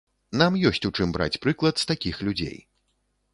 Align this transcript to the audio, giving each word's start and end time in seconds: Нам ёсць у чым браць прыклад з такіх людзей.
Нам 0.41 0.55
ёсць 0.69 0.87
у 0.89 0.89
чым 0.97 1.13
браць 1.17 1.39
прыклад 1.43 1.75
з 1.83 1.87
такіх 1.93 2.15
людзей. 2.29 2.59